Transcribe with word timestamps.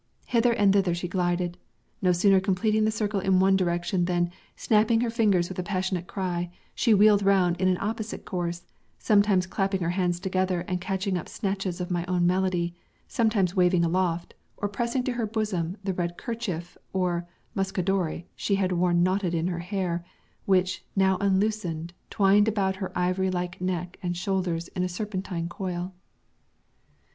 Hither 0.25 0.51
and 0.53 0.73
thither 0.73 0.95
she 0.95 1.07
glided, 1.07 1.59
no 2.01 2.11
sooner 2.11 2.39
completing 2.39 2.85
the 2.85 2.89
circle 2.89 3.19
in 3.19 3.39
one 3.39 3.55
direction 3.55 4.05
than, 4.05 4.31
snapping 4.55 5.01
her 5.01 5.11
fingers 5.11 5.47
with 5.47 5.59
a 5.59 5.61
passionate 5.61 6.07
cry, 6.07 6.49
she 6.73 6.91
wheeled 6.91 7.21
round 7.21 7.61
in 7.61 7.67
an 7.67 7.77
opposite 7.79 8.25
course, 8.25 8.65
sometimes 8.97 9.45
clapping 9.45 9.81
her 9.81 9.91
hands 9.91 10.19
together 10.19 10.61
and 10.61 10.81
catching 10.81 11.19
up 11.19 11.29
snatches 11.29 11.79
of 11.79 11.91
my 11.91 12.03
own 12.07 12.25
melody, 12.25 12.73
sometimes 13.07 13.55
waving 13.55 13.85
aloft 13.85 14.33
or 14.57 14.67
pressing 14.67 15.03
to 15.03 15.11
her 15.11 15.27
bosom 15.27 15.77
the 15.83 15.93
red 15.93 16.17
kerchief 16.17 16.75
or 16.93 17.27
mucadore 17.55 18.23
she 18.35 18.55
had 18.55 18.71
worn 18.71 19.03
knotted 19.03 19.35
in 19.35 19.45
her 19.49 19.59
hair, 19.59 20.03
which, 20.45 20.83
now 20.95 21.15
unloosened, 21.21 21.93
twined 22.09 22.47
about 22.47 22.77
her 22.77 22.91
ivory 22.97 23.29
like 23.29 23.61
neck 23.61 23.99
and 24.01 24.17
shoulders 24.17 24.67
in 24.69 24.81
a 24.81 24.89
serpentine 24.89 25.47
coil. 25.47 25.93